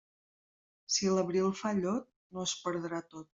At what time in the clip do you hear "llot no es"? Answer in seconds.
1.81-2.57